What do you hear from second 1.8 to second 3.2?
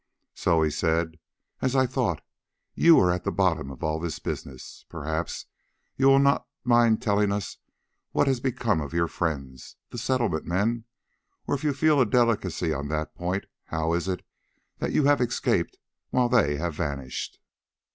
thought, you are